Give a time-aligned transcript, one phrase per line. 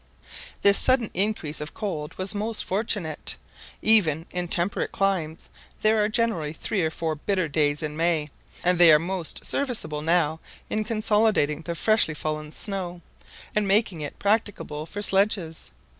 [0.63, 3.35] This sudden increase of cold was most fortunate.
[3.83, 5.51] Even in temperate climes
[5.83, 8.29] there are generally three or four bitter days in May;
[8.63, 10.39] and they were most serviceable now
[10.71, 13.01] in consolidating the freshly fallen snow,
[13.55, 15.69] and making it practicable for sledges.